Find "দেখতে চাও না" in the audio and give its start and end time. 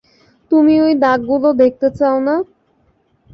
1.61-2.35